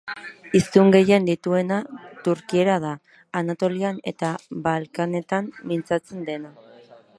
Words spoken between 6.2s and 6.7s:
dena.